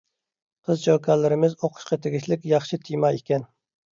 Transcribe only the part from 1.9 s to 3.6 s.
تېگىشلىك ياخشى تېما ئىكەن.